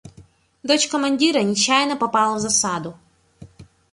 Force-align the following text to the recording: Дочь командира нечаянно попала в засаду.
Дочь 0.63 0.87
командира 0.87 1.43
нечаянно 1.43 1.95
попала 1.95 2.37
в 2.37 2.39
засаду. 2.39 2.97